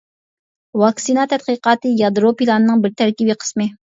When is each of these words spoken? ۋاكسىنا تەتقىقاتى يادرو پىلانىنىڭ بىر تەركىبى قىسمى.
ۋاكسىنا 0.83 1.25
تەتقىقاتى 1.33 1.93
يادرو 2.01 2.31
پىلانىنىڭ 2.39 2.83
بىر 2.87 2.95
تەركىبى 3.03 3.39
قىسمى. 3.45 3.71